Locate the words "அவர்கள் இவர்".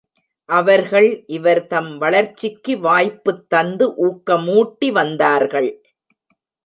0.49-1.67